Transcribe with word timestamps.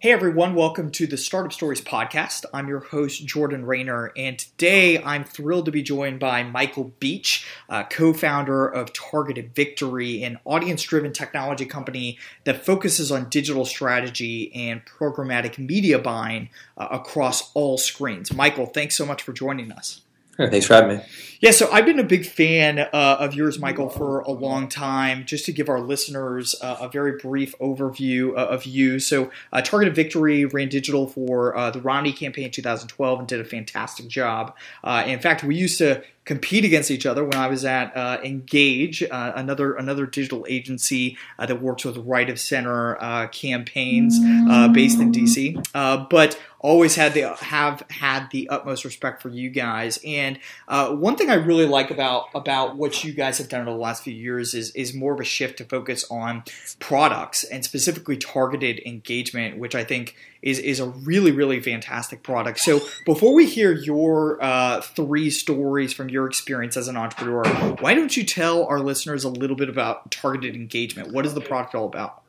Hey 0.00 0.12
everyone, 0.12 0.54
welcome 0.54 0.92
to 0.92 1.08
the 1.08 1.16
Startup 1.16 1.52
Stories 1.52 1.80
podcast. 1.80 2.44
I'm 2.54 2.68
your 2.68 2.78
host, 2.78 3.26
Jordan 3.26 3.66
Raynor, 3.66 4.12
and 4.16 4.38
today 4.38 5.02
I'm 5.02 5.24
thrilled 5.24 5.64
to 5.64 5.72
be 5.72 5.82
joined 5.82 6.20
by 6.20 6.44
Michael 6.44 6.92
Beach, 7.00 7.44
uh, 7.68 7.82
co 7.82 8.12
founder 8.12 8.64
of 8.64 8.92
Targeted 8.92 9.56
Victory, 9.56 10.22
an 10.22 10.38
audience 10.44 10.84
driven 10.84 11.12
technology 11.12 11.66
company 11.66 12.16
that 12.44 12.64
focuses 12.64 13.10
on 13.10 13.28
digital 13.28 13.64
strategy 13.64 14.54
and 14.54 14.86
programmatic 14.86 15.58
media 15.58 15.98
buying 15.98 16.50
uh, 16.76 16.86
across 16.92 17.50
all 17.54 17.76
screens. 17.76 18.32
Michael, 18.32 18.66
thanks 18.66 18.96
so 18.96 19.04
much 19.04 19.24
for 19.24 19.32
joining 19.32 19.72
us. 19.72 20.02
Thanks 20.50 20.66
for 20.66 20.74
having 20.74 20.98
me. 20.98 21.04
Yeah, 21.40 21.52
so 21.52 21.70
I've 21.70 21.84
been 21.84 22.00
a 22.00 22.04
big 22.04 22.26
fan 22.26 22.80
uh, 22.80 22.88
of 22.92 23.34
yours, 23.34 23.60
Michael, 23.60 23.88
for 23.88 24.20
a 24.20 24.32
long 24.32 24.68
time. 24.68 25.24
Just 25.24 25.46
to 25.46 25.52
give 25.52 25.68
our 25.68 25.80
listeners 25.80 26.56
uh, 26.60 26.78
a 26.80 26.88
very 26.88 27.12
brief 27.12 27.56
overview 27.58 28.32
uh, 28.32 28.46
of 28.46 28.64
you. 28.64 28.98
So, 28.98 29.30
uh, 29.52 29.62
Targeted 29.62 29.94
Victory 29.94 30.44
ran 30.44 30.68
digital 30.68 31.06
for 31.06 31.56
uh, 31.56 31.70
the 31.70 31.80
Romney 31.80 32.12
campaign 32.12 32.46
in 32.46 32.50
2012 32.50 33.18
and 33.20 33.28
did 33.28 33.40
a 33.40 33.44
fantastic 33.44 34.08
job. 34.08 34.56
Uh, 34.82 35.04
in 35.06 35.20
fact, 35.20 35.44
we 35.44 35.54
used 35.54 35.78
to 35.78 36.02
compete 36.24 36.64
against 36.64 36.90
each 36.90 37.06
other 37.06 37.24
when 37.24 37.36
I 37.36 37.46
was 37.46 37.64
at 37.64 37.96
Engage, 38.24 39.02
another 39.02 39.74
another 39.74 40.04
digital 40.04 40.44
agency 40.46 41.16
that 41.38 41.62
works 41.62 41.86
with 41.86 41.96
right 41.98 42.28
of 42.28 42.38
center 42.38 42.96
campaigns 43.32 44.18
based 44.74 45.00
in 45.00 45.10
DC. 45.10 45.64
But 46.10 46.38
always 46.60 46.96
had 46.96 47.14
the 47.14 47.34
have 47.34 47.82
had 47.90 48.30
the 48.30 48.48
utmost 48.48 48.84
respect 48.84 49.22
for 49.22 49.28
you 49.28 49.50
guys. 49.50 49.98
And 50.04 50.38
one 50.68 51.16
thing 51.16 51.30
I 51.30 51.34
really 51.34 51.66
like 51.66 51.90
about 51.90 52.26
about 52.34 52.76
what 52.76 53.04
you 53.04 53.12
guys 53.12 53.38
have 53.38 53.48
done 53.48 53.62
over 53.62 53.70
the 53.70 53.76
last 53.76 54.02
few 54.02 54.14
years 54.14 54.54
is 54.54 54.70
is 54.72 54.94
more 54.94 55.14
of 55.14 55.20
a 55.20 55.24
shift 55.24 55.58
to 55.58 55.64
focus 55.64 56.04
on 56.10 56.44
products 56.78 57.44
and 57.44 57.64
specifically 57.64 58.16
targeted 58.16 58.80
engagement, 58.84 59.58
which 59.58 59.74
I 59.74 59.84
think 59.84 60.16
is 60.42 60.58
is 60.58 60.80
a 60.80 60.88
really 60.88 61.32
really 61.32 61.60
fantastic 61.60 62.22
product. 62.22 62.58
So 62.60 62.80
before 63.04 63.34
we 63.34 63.46
hear 63.46 63.72
your 63.72 64.42
uh, 64.42 64.80
three 64.80 65.30
stories 65.30 65.92
from 65.92 66.08
your 66.08 66.26
experience 66.26 66.76
as 66.76 66.88
an 66.88 66.96
entrepreneur, 66.96 67.44
why 67.80 67.94
don't 67.94 68.16
you 68.16 68.24
tell 68.24 68.64
our 68.64 68.80
listeners 68.80 69.24
a 69.24 69.28
little 69.28 69.56
bit 69.56 69.68
about 69.68 70.10
targeted 70.10 70.54
engagement? 70.54 71.12
What 71.12 71.26
is 71.26 71.34
the 71.34 71.40
product 71.40 71.74
all 71.74 71.86
about? 71.86 72.22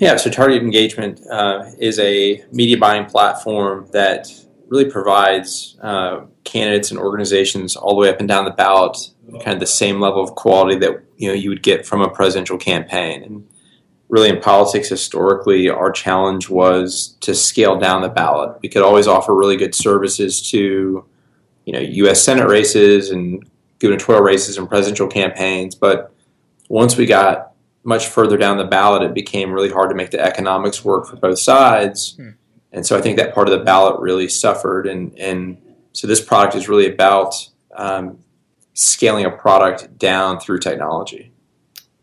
Yeah, 0.00 0.16
so 0.16 0.30
targeted 0.30 0.62
engagement 0.62 1.20
uh, 1.30 1.70
is 1.78 1.98
a 1.98 2.44
media 2.52 2.78
buying 2.78 3.06
platform 3.06 3.88
that 3.92 4.28
really 4.68 4.90
provides 4.90 5.76
uh, 5.82 6.26
candidates 6.44 6.90
and 6.90 7.00
organizations 7.00 7.74
all 7.74 7.94
the 7.94 8.00
way 8.00 8.08
up 8.08 8.20
and 8.20 8.28
down 8.28 8.44
the 8.44 8.50
ballot 8.50 8.96
kind 9.44 9.54
of 9.54 9.60
the 9.60 9.66
same 9.66 10.00
level 10.00 10.22
of 10.22 10.34
quality 10.34 10.74
that 10.78 11.02
you 11.18 11.28
know 11.28 11.34
you 11.34 11.50
would 11.50 11.62
get 11.62 11.86
from 11.86 12.00
a 12.00 12.08
presidential 12.08 12.56
campaign 12.56 13.22
and 13.22 13.46
really 14.08 14.28
in 14.28 14.40
politics 14.40 14.88
historically, 14.88 15.68
our 15.68 15.92
challenge 15.92 16.48
was 16.48 17.16
to 17.20 17.34
scale 17.34 17.78
down 17.78 18.02
the 18.02 18.08
ballot. 18.08 18.58
We 18.62 18.68
could 18.68 18.82
always 18.82 19.06
offer 19.06 19.34
really 19.34 19.56
good 19.56 19.74
services 19.74 20.40
to, 20.50 21.04
you 21.66 21.72
know, 21.72 21.80
U.S. 21.80 22.22
Senate 22.22 22.48
races 22.48 23.10
and 23.10 23.46
gubernatorial 23.78 24.24
races 24.24 24.56
and 24.56 24.68
presidential 24.68 25.08
campaigns, 25.08 25.74
but 25.74 26.14
once 26.68 26.96
we 26.96 27.06
got 27.06 27.52
much 27.88 28.06
further 28.06 28.36
down 28.36 28.58
the 28.58 28.64
ballot, 28.64 29.02
it 29.02 29.14
became 29.14 29.50
really 29.50 29.70
hard 29.70 29.88
to 29.88 29.96
make 29.96 30.10
the 30.10 30.20
economics 30.20 30.84
work 30.84 31.06
for 31.06 31.16
both 31.16 31.38
sides. 31.38 32.14
Hmm. 32.16 32.30
And 32.70 32.86
so 32.86 32.98
I 32.98 33.00
think 33.00 33.16
that 33.16 33.34
part 33.34 33.48
of 33.48 33.58
the 33.58 33.64
ballot 33.64 33.98
really 33.98 34.28
suffered. 34.28 34.86
And, 34.86 35.18
and 35.18 35.56
so 35.94 36.06
this 36.06 36.20
product 36.20 36.54
is 36.54 36.68
really 36.68 36.86
about 36.86 37.34
um, 37.74 38.18
scaling 38.74 39.24
a 39.24 39.30
product 39.30 39.96
down 39.96 40.38
through 40.38 40.58
technology. 40.58 41.32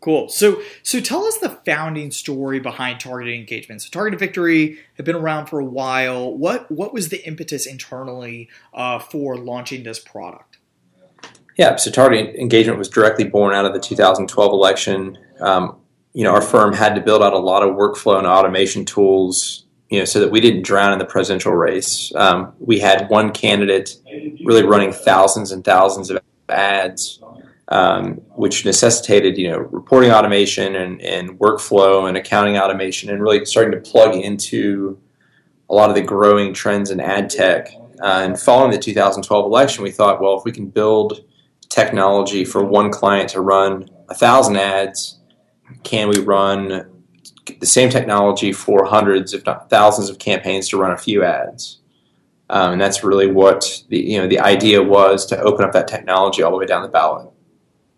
Cool. 0.00 0.28
So, 0.28 0.60
so 0.82 1.00
tell 1.00 1.24
us 1.24 1.38
the 1.38 1.50
founding 1.64 2.10
story 2.10 2.58
behind 2.58 2.98
Targeted 2.98 3.34
Engagement. 3.34 3.82
So, 3.82 3.88
Targeted 3.90 4.20
Victory 4.20 4.78
had 4.96 5.04
been 5.04 5.16
around 5.16 5.46
for 5.46 5.58
a 5.58 5.64
while. 5.64 6.32
What 6.32 6.70
what 6.70 6.94
was 6.94 7.08
the 7.08 7.26
impetus 7.26 7.66
internally 7.66 8.48
uh, 8.72 9.00
for 9.00 9.36
launching 9.36 9.82
this 9.82 9.98
product? 9.98 10.58
Yeah, 11.56 11.74
so 11.76 11.90
Targeted 11.90 12.36
Engagement 12.36 12.78
was 12.78 12.88
directly 12.88 13.24
born 13.24 13.54
out 13.54 13.64
of 13.64 13.72
the 13.72 13.80
2012 13.80 14.52
election. 14.52 15.18
Um, 15.40 15.76
you 16.16 16.24
know, 16.24 16.32
our 16.32 16.40
firm 16.40 16.72
had 16.72 16.94
to 16.94 17.00
build 17.00 17.22
out 17.22 17.32
a 17.34 17.38
lot 17.38 17.62
of 17.62 17.76
workflow 17.76 18.18
and 18.18 18.26
automation 18.26 18.84
tools. 18.84 19.62
You 19.90 20.00
know, 20.00 20.04
so 20.04 20.18
that 20.18 20.32
we 20.32 20.40
didn't 20.40 20.62
drown 20.62 20.92
in 20.92 20.98
the 20.98 21.04
presidential 21.04 21.52
race. 21.52 22.12
Um, 22.16 22.54
we 22.58 22.80
had 22.80 23.08
one 23.08 23.30
candidate 23.30 23.96
really 24.44 24.64
running 24.64 24.92
thousands 24.92 25.52
and 25.52 25.64
thousands 25.64 26.10
of 26.10 26.18
ads 26.48 27.20
um, 27.68 28.14
which 28.36 28.64
necessitated 28.64 29.36
you 29.36 29.50
know 29.50 29.58
reporting 29.58 30.10
automation 30.10 30.76
and, 30.76 31.00
and 31.02 31.38
workflow 31.38 32.08
and 32.08 32.16
accounting 32.16 32.56
automation 32.56 33.10
and 33.10 33.22
really 33.22 33.44
starting 33.44 33.72
to 33.72 33.90
plug 33.90 34.14
into 34.14 34.98
a 35.68 35.74
lot 35.74 35.88
of 35.88 35.96
the 35.96 36.02
growing 36.02 36.54
trends 36.54 36.90
in 36.90 37.00
ad 37.00 37.28
tech. 37.28 37.68
Uh, 38.00 38.22
and 38.24 38.38
following 38.38 38.70
the 38.70 38.78
2012 38.78 39.46
election, 39.46 39.82
we 39.82 39.90
thought, 39.90 40.20
well, 40.20 40.38
if 40.38 40.44
we 40.44 40.52
can 40.52 40.68
build 40.68 41.24
technology 41.68 42.44
for 42.44 42.62
one 42.62 42.90
client 42.90 43.30
to 43.30 43.40
run 43.40 43.88
a 44.08 44.14
thousand 44.14 44.56
ads, 44.56 45.15
can 45.82 46.08
we 46.08 46.18
run 46.18 46.90
the 47.60 47.66
same 47.66 47.90
technology 47.90 48.52
for 48.52 48.84
hundreds, 48.84 49.32
if 49.32 49.44
not 49.46 49.70
thousands, 49.70 50.10
of 50.10 50.18
campaigns 50.18 50.68
to 50.68 50.78
run 50.78 50.92
a 50.92 50.98
few 50.98 51.24
ads? 51.24 51.78
Um, 52.48 52.72
and 52.72 52.80
that's 52.80 53.02
really 53.02 53.30
what 53.30 53.82
the 53.88 53.98
you 53.98 54.18
know 54.18 54.28
the 54.28 54.38
idea 54.38 54.82
was 54.82 55.26
to 55.26 55.40
open 55.40 55.64
up 55.64 55.72
that 55.72 55.88
technology 55.88 56.42
all 56.42 56.52
the 56.52 56.56
way 56.56 56.66
down 56.66 56.82
the 56.82 56.88
ballot. 56.88 57.28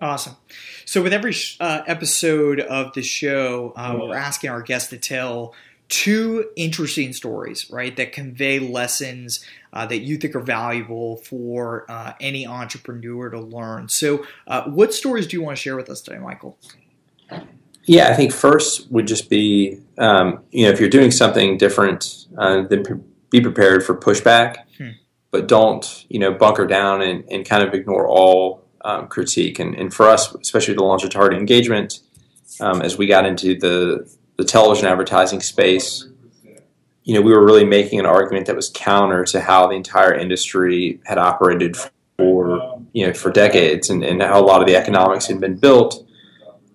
Awesome. 0.00 0.36
So, 0.84 1.02
with 1.02 1.12
every 1.12 1.34
uh, 1.60 1.82
episode 1.86 2.60
of 2.60 2.94
the 2.94 3.02
show, 3.02 3.74
uh, 3.76 3.98
we're 4.00 4.14
asking 4.14 4.50
our 4.50 4.62
guests 4.62 4.88
to 4.90 4.96
tell 4.96 5.54
two 5.88 6.48
interesting 6.56 7.12
stories, 7.12 7.68
right, 7.70 7.94
that 7.96 8.12
convey 8.12 8.58
lessons 8.58 9.44
uh, 9.72 9.86
that 9.86 9.98
you 9.98 10.16
think 10.16 10.34
are 10.34 10.40
valuable 10.40 11.16
for 11.16 11.84
uh, 11.90 12.12
any 12.20 12.46
entrepreneur 12.46 13.28
to 13.28 13.40
learn. 13.40 13.88
So, 13.88 14.24
uh, 14.46 14.64
what 14.70 14.94
stories 14.94 15.26
do 15.26 15.36
you 15.36 15.42
want 15.42 15.58
to 15.58 15.62
share 15.62 15.76
with 15.76 15.90
us 15.90 16.00
today, 16.00 16.18
Michael? 16.18 16.56
Yeah, 17.88 18.08
I 18.08 18.14
think 18.14 18.32
first 18.32 18.90
would 18.92 19.06
just 19.06 19.30
be, 19.30 19.80
um, 19.96 20.42
you 20.50 20.66
know, 20.66 20.70
if 20.70 20.78
you're 20.78 20.90
doing 20.90 21.10
something 21.10 21.56
different, 21.56 22.26
uh, 22.36 22.62
then 22.62 22.84
pre- 22.84 23.00
be 23.30 23.40
prepared 23.40 23.82
for 23.82 23.94
pushback, 23.96 24.64
hmm. 24.76 24.90
but 25.30 25.48
don't, 25.48 26.04
you 26.10 26.18
know, 26.18 26.32
bunker 26.32 26.66
down 26.66 27.00
and, 27.00 27.24
and 27.30 27.46
kind 27.46 27.62
of 27.62 27.72
ignore 27.72 28.06
all 28.06 28.62
um, 28.82 29.08
critique. 29.08 29.58
And, 29.58 29.74
and, 29.74 29.92
for 29.92 30.06
us, 30.06 30.34
especially 30.34 30.74
the 30.74 30.84
launch 30.84 31.02
of 31.02 31.08
target 31.08 31.38
engagement, 31.38 32.00
um, 32.60 32.82
as 32.82 32.98
we 32.98 33.06
got 33.06 33.24
into 33.24 33.58
the, 33.58 34.06
the 34.36 34.44
television 34.44 34.86
advertising 34.86 35.40
space, 35.40 36.06
you 37.04 37.14
know, 37.14 37.22
we 37.22 37.32
were 37.32 37.44
really 37.44 37.64
making 37.64 37.98
an 38.00 38.06
argument 38.06 38.46
that 38.46 38.56
was 38.56 38.70
counter 38.74 39.24
to 39.24 39.40
how 39.40 39.66
the 39.66 39.74
entire 39.74 40.12
industry 40.12 41.00
had 41.06 41.16
operated 41.16 41.74
for, 42.18 42.82
you 42.92 43.06
know, 43.06 43.14
for 43.14 43.30
decades 43.30 43.88
and, 43.88 44.04
and 44.04 44.20
how 44.20 44.38
a 44.38 44.44
lot 44.44 44.60
of 44.60 44.66
the 44.66 44.76
economics 44.76 45.26
had 45.26 45.40
been 45.40 45.56
built. 45.56 46.06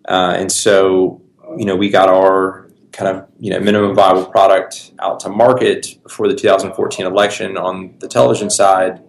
Uh, 0.07 0.35
and 0.37 0.51
so, 0.51 1.21
you 1.57 1.65
know, 1.65 1.75
we 1.75 1.89
got 1.89 2.09
our 2.09 2.69
kind 2.91 3.15
of, 3.17 3.27
you 3.39 3.49
know, 3.49 3.59
minimum 3.59 3.95
viable 3.95 4.25
product 4.25 4.91
out 4.99 5.19
to 5.21 5.29
market 5.29 5.97
before 6.03 6.27
the 6.27 6.35
2014 6.35 7.05
election 7.05 7.57
on 7.57 7.95
the 7.99 8.07
television 8.07 8.49
side. 8.49 9.01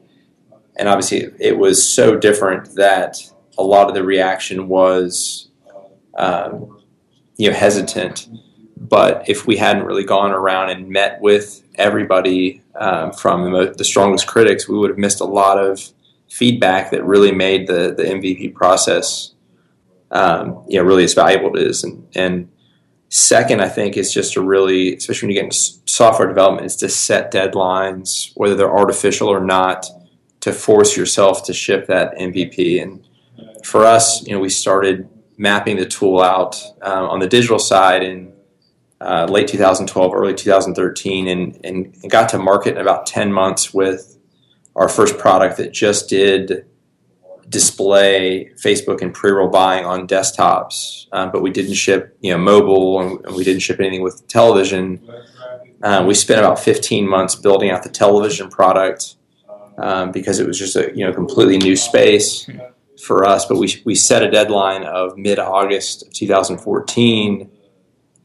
And 0.76 0.88
obviously 0.88 1.30
it 1.38 1.58
was 1.58 1.86
so 1.86 2.16
different 2.16 2.74
that 2.76 3.18
a 3.56 3.62
lot 3.62 3.88
of 3.88 3.94
the 3.94 4.02
reaction 4.02 4.68
was 4.68 5.48
um, 6.16 6.82
you 7.36 7.50
know 7.50 7.56
hesitant. 7.56 8.28
But 8.76 9.28
if 9.28 9.46
we 9.46 9.56
hadn't 9.56 9.84
really 9.84 10.04
gone 10.04 10.30
around 10.30 10.70
and 10.70 10.88
met 10.88 11.20
with 11.20 11.62
everybody 11.76 12.62
um, 12.74 13.12
from 13.12 13.52
the, 13.52 13.74
the, 13.76 13.84
strongest 13.84 14.26
critics 14.26 14.68
we 14.68 14.78
would 14.78 14.90
have 14.90 14.98
missed 14.98 15.20
a 15.20 15.24
lot 15.24 15.58
of 15.58 15.92
feedback 16.28 16.90
that 16.90 17.04
really 17.04 17.32
made 17.32 17.66
the, 17.66 17.94
the 17.96 18.02
mvp 18.02 18.54
process 18.54 19.33
um, 20.14 20.64
you 20.68 20.78
know 20.78 20.84
really 20.84 21.04
as 21.04 21.14
valuable 21.14 21.54
it 21.56 21.62
is 21.62 21.84
and, 21.84 22.06
and 22.14 22.50
second 23.10 23.60
i 23.60 23.68
think 23.68 23.96
is 23.96 24.12
just 24.12 24.32
to 24.32 24.40
really 24.40 24.96
especially 24.96 25.26
when 25.26 25.34
you 25.34 25.40
get 25.40 25.44
into 25.44 25.56
software 25.86 26.26
development 26.26 26.66
is 26.66 26.76
to 26.76 26.88
set 26.88 27.32
deadlines 27.32 28.32
whether 28.34 28.54
they're 28.54 28.74
artificial 28.74 29.28
or 29.28 29.40
not 29.40 29.86
to 30.44 30.52
force 30.52 30.94
yourself 30.94 31.42
to 31.42 31.54
ship 31.54 31.86
that 31.86 32.14
MVP. 32.16 32.82
And 32.82 33.02
for 33.64 33.86
us, 33.86 34.26
you 34.26 34.34
know, 34.34 34.40
we 34.40 34.50
started 34.50 35.08
mapping 35.38 35.76
the 35.76 35.86
tool 35.86 36.20
out 36.20 36.62
um, 36.82 37.08
on 37.08 37.18
the 37.18 37.26
digital 37.26 37.58
side 37.58 38.02
in 38.02 38.30
uh, 39.00 39.24
late 39.24 39.48
2012, 39.48 40.12
early 40.12 40.34
2013, 40.34 41.28
and, 41.28 41.58
and 41.64 42.10
got 42.10 42.28
to 42.28 42.38
market 42.38 42.74
in 42.74 42.82
about 42.82 43.06
10 43.06 43.32
months 43.32 43.72
with 43.72 44.18
our 44.76 44.86
first 44.86 45.16
product 45.16 45.56
that 45.56 45.72
just 45.72 46.10
did 46.10 46.66
display 47.48 48.50
Facebook 48.62 49.02
and 49.02 49.12
pre-roll 49.12 49.48
buying 49.48 49.84
on 49.84 50.06
desktops, 50.06 51.06
um, 51.12 51.30
but 51.30 51.42
we 51.42 51.50
didn't 51.50 51.74
ship, 51.74 52.16
you 52.20 52.32
know, 52.32 52.38
mobile, 52.38 53.00
and, 53.00 53.36
we 53.36 53.44
didn't 53.44 53.60
ship 53.60 53.80
anything 53.80 54.02
with 54.02 54.26
television. 54.28 55.00
Uh, 55.82 56.04
we 56.06 56.14
spent 56.14 56.40
about 56.40 56.58
15 56.58 57.08
months 57.08 57.34
building 57.34 57.70
out 57.70 57.82
the 57.82 57.88
television 57.88 58.48
product 58.48 59.16
um, 59.78 60.12
because 60.12 60.38
it 60.38 60.46
was 60.46 60.58
just 60.58 60.76
a 60.76 60.92
you 60.94 61.04
know 61.04 61.12
completely 61.12 61.58
new 61.58 61.76
space 61.76 62.48
for 63.02 63.24
us. 63.24 63.44
But 63.46 63.58
we 63.58 63.82
we 63.84 63.94
set 63.94 64.22
a 64.22 64.30
deadline 64.30 64.84
of 64.84 65.16
mid 65.16 65.38
August 65.38 66.06
of 66.06 66.12
2014 66.12 67.50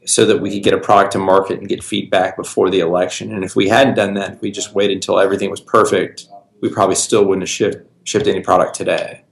so 0.05 0.25
that 0.25 0.39
we 0.39 0.51
could 0.51 0.63
get 0.63 0.73
a 0.73 0.79
product 0.79 1.11
to 1.13 1.19
market 1.19 1.59
and 1.59 1.67
get 1.67 1.83
feedback 1.83 2.35
before 2.35 2.69
the 2.69 2.79
election. 2.79 3.33
And 3.33 3.43
if 3.43 3.55
we 3.55 3.67
hadn't 3.67 3.95
done 3.95 4.13
that, 4.15 4.33
if 4.33 4.41
we 4.41 4.49
just 4.49 4.73
waited 4.73 4.95
until 4.95 5.19
everything 5.19 5.51
was 5.51 5.61
perfect, 5.61 6.27
we 6.61 6.69
probably 6.69 6.95
still 6.95 7.25
wouldn't 7.25 7.43
have 7.43 7.49
shipped 7.49 7.88
shipped 8.03 8.27
any 8.27 8.41
product 8.41 8.75
today. 8.75 9.23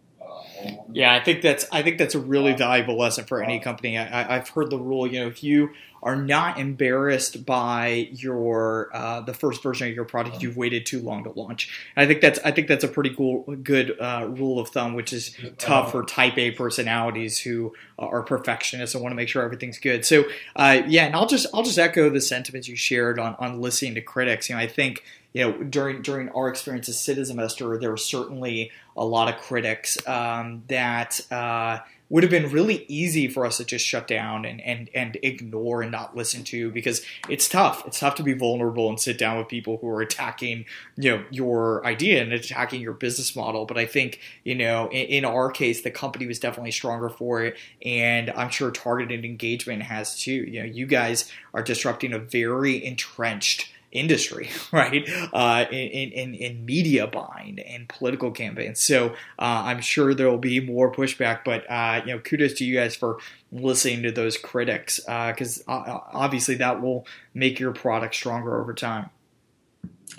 Yeah, 0.91 1.13
I 1.13 1.23
think 1.23 1.41
that's 1.41 1.65
I 1.71 1.81
think 1.83 1.97
that's 1.97 2.15
a 2.15 2.19
really 2.19 2.53
valuable 2.53 2.97
lesson 2.97 3.25
for 3.25 3.43
any 3.43 3.59
company. 3.59 3.97
I, 3.97 4.37
have 4.37 4.49
heard 4.49 4.69
the 4.69 4.79
rule, 4.79 5.05
you 5.05 5.19
know, 5.19 5.27
if 5.27 5.43
you 5.43 5.69
are 6.03 6.15
not 6.15 6.59
embarrassed 6.59 7.45
by 7.45 8.09
your 8.11 8.89
uh, 8.93 9.21
the 9.21 9.33
first 9.33 9.63
version 9.63 9.87
of 9.87 9.95
your 9.95 10.05
product, 10.05 10.41
you've 10.41 10.57
waited 10.57 10.85
too 10.85 10.99
long 10.99 11.23
to 11.23 11.31
launch. 11.31 11.69
And 11.95 12.03
I 12.03 12.07
think 12.07 12.21
that's 12.21 12.39
I 12.45 12.51
think 12.51 12.67
that's 12.67 12.83
a 12.83 12.87
pretty 12.87 13.13
cool 13.13 13.43
good 13.63 13.99
uh, 13.99 14.27
rule 14.29 14.59
of 14.59 14.69
thumb, 14.69 14.93
which 14.93 15.13
is 15.13 15.35
tough 15.57 15.91
for 15.91 16.03
Type 16.03 16.37
A 16.37 16.51
personalities 16.51 17.37
who 17.39 17.73
are 17.99 18.21
perfectionists 18.21 18.93
and 18.93 19.01
want 19.01 19.11
to 19.11 19.15
make 19.15 19.29
sure 19.29 19.43
everything's 19.43 19.79
good. 19.79 20.05
So 20.05 20.25
uh, 20.55 20.81
yeah, 20.87 21.05
and 21.05 21.15
I'll 21.15 21.27
just 21.27 21.47
I'll 21.53 21.63
just 21.63 21.79
echo 21.79 22.09
the 22.09 22.21
sentiments 22.21 22.67
you 22.67 22.75
shared 22.75 23.19
on 23.19 23.35
on 23.39 23.61
listening 23.61 23.95
to 23.95 24.01
critics. 24.01 24.49
You 24.49 24.55
know, 24.55 24.61
I 24.61 24.67
think 24.67 25.03
you 25.33 25.43
know, 25.43 25.63
during 25.63 26.01
during 26.01 26.29
our 26.29 26.49
experience 26.49 26.89
as 26.89 26.99
Citizen 26.99 27.37
Investor, 27.37 27.77
there 27.77 27.91
were 27.91 27.97
certainly 27.97 28.71
a 28.95 29.05
lot 29.05 29.33
of 29.33 29.39
critics 29.39 29.97
um, 30.07 30.63
that 30.67 31.21
uh, 31.31 31.79
would 32.09 32.23
have 32.23 32.29
been 32.29 32.49
really 32.49 32.85
easy 32.87 33.27
for 33.27 33.45
us 33.45 33.57
to 33.57 33.65
just 33.65 33.85
shut 33.85 34.07
down 34.07 34.45
and, 34.45 34.61
and 34.61 34.89
and 34.93 35.17
ignore 35.23 35.81
and 35.81 35.91
not 35.91 36.15
listen 36.15 36.43
to 36.45 36.71
because 36.71 37.01
it's 37.27 37.49
tough. 37.49 37.85
It's 37.85 37.99
tough 37.99 38.15
to 38.15 38.23
be 38.23 38.33
vulnerable 38.33 38.89
and 38.89 38.99
sit 38.99 39.17
down 39.17 39.37
with 39.37 39.47
people 39.47 39.77
who 39.77 39.89
are 39.89 40.01
attacking, 40.01 40.65
you 40.95 41.11
know, 41.11 41.25
your 41.29 41.85
idea 41.85 42.21
and 42.21 42.31
attacking 42.31 42.81
your 42.81 42.93
business 42.93 43.35
model. 43.35 43.65
But 43.65 43.77
I 43.77 43.85
think, 43.85 44.19
you 44.43 44.55
know, 44.55 44.87
in, 44.89 45.07
in 45.07 45.25
our 45.25 45.51
case, 45.51 45.81
the 45.81 45.91
company 45.91 46.27
was 46.27 46.39
definitely 46.39 46.71
stronger 46.71 47.09
for 47.09 47.43
it, 47.43 47.57
and 47.83 48.29
I'm 48.31 48.49
sure 48.49 48.71
targeted 48.71 49.25
engagement 49.25 49.83
has 49.83 50.17
too. 50.17 50.31
You 50.31 50.61
know, 50.61 50.65
you 50.65 50.85
guys 50.85 51.31
are 51.53 51.63
disrupting 51.63 52.13
a 52.13 52.19
very 52.19 52.83
entrenched 52.85 53.71
industry, 53.91 54.49
right? 54.71 55.07
Uh, 55.33 55.65
in, 55.71 56.11
in, 56.11 56.33
in 56.35 56.65
media 56.65 57.07
buying 57.07 57.59
and 57.59 57.87
political 57.87 58.31
campaigns. 58.31 58.79
So 58.79 59.09
uh, 59.39 59.63
I'm 59.65 59.81
sure 59.81 60.13
there 60.13 60.29
will 60.29 60.37
be 60.37 60.59
more 60.59 60.91
pushback, 60.91 61.41
but 61.45 61.69
uh, 61.69 62.01
you 62.05 62.13
know, 62.13 62.19
kudos 62.19 62.53
to 62.55 62.65
you 62.65 62.75
guys 62.75 62.95
for 62.95 63.17
listening 63.51 64.03
to 64.03 64.11
those 64.11 64.37
critics 64.37 64.99
because 64.99 65.63
uh, 65.67 65.71
uh, 65.71 66.01
obviously 66.13 66.55
that 66.55 66.81
will 66.81 67.05
make 67.33 67.59
your 67.59 67.71
product 67.71 68.15
stronger 68.15 68.59
over 68.59 68.73
time. 68.73 69.09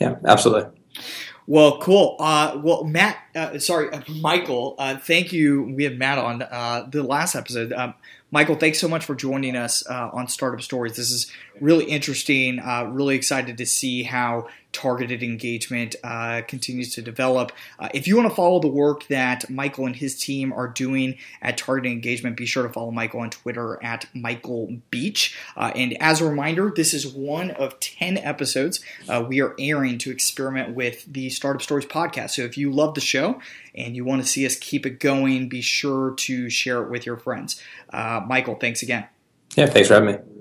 Yeah, 0.00 0.16
absolutely. 0.24 0.70
Well, 1.46 1.78
cool. 1.78 2.16
Uh, 2.20 2.60
well, 2.62 2.84
Matt, 2.84 3.16
uh, 3.34 3.58
sorry, 3.58 3.90
uh, 3.90 4.02
Michael, 4.20 4.74
uh, 4.78 4.98
thank 4.98 5.32
you. 5.32 5.62
We 5.62 5.84
had 5.84 5.98
Matt 5.98 6.18
on 6.18 6.40
the 6.90 7.02
last 7.02 7.34
episode. 7.34 7.72
Um, 7.72 7.94
Michael, 8.30 8.56
thanks 8.56 8.78
so 8.78 8.88
much 8.88 9.04
for 9.04 9.14
joining 9.14 9.56
us 9.56 9.86
uh, 9.88 10.10
on 10.12 10.28
Startup 10.28 10.60
Stories. 10.60 10.96
This 10.96 11.10
is 11.10 11.32
really 11.60 11.86
interesting. 11.86 12.58
Uh, 12.58 12.84
really 12.84 13.16
excited 13.16 13.56
to 13.56 13.66
see 13.66 14.02
how 14.02 14.48
targeted 14.78 15.24
engagement 15.24 15.96
uh, 16.04 16.40
continues 16.46 16.94
to 16.94 17.02
develop. 17.02 17.50
Uh, 17.80 17.88
if 17.92 18.06
you 18.06 18.16
want 18.16 18.28
to 18.28 18.34
follow 18.34 18.60
the 18.60 18.68
work 18.68 19.04
that 19.08 19.50
Michael 19.50 19.86
and 19.86 19.96
his 19.96 20.16
team 20.16 20.52
are 20.52 20.68
doing 20.68 21.18
at 21.42 21.58
targeted 21.58 21.90
engagement, 21.90 22.36
be 22.36 22.46
sure 22.46 22.62
to 22.62 22.72
follow 22.72 22.92
Michael 22.92 23.20
on 23.20 23.30
Twitter 23.30 23.82
at 23.82 24.06
Michael 24.14 24.78
Beach. 24.92 25.36
Uh, 25.56 25.72
and 25.74 26.00
as 26.00 26.20
a 26.20 26.28
reminder, 26.28 26.72
this 26.74 26.94
is 26.94 27.08
one 27.08 27.50
of 27.50 27.80
10 27.80 28.18
episodes 28.18 28.78
uh, 29.08 29.24
we 29.28 29.40
are 29.40 29.56
airing 29.58 29.98
to 29.98 30.12
experiment 30.12 30.76
with 30.76 31.04
the 31.12 31.28
Startup 31.28 31.60
Stories 31.60 31.86
podcast. 31.86 32.30
So 32.30 32.42
if 32.42 32.56
you 32.56 32.70
love 32.70 32.94
the 32.94 33.00
show 33.00 33.40
and 33.74 33.96
you 33.96 34.04
want 34.04 34.22
to 34.22 34.28
see 34.28 34.46
us 34.46 34.54
keep 34.54 34.86
it 34.86 35.00
going, 35.00 35.48
be 35.48 35.60
sure 35.60 36.14
to 36.18 36.48
share 36.48 36.84
it 36.84 36.88
with 36.88 37.04
your 37.04 37.16
friends. 37.16 37.60
Uh, 37.92 38.20
Michael, 38.24 38.54
thanks 38.54 38.82
again. 38.82 39.08
Yeah, 39.56 39.66
thanks 39.66 39.88
for 39.88 39.94
having 39.94 40.14
me. 40.14 40.37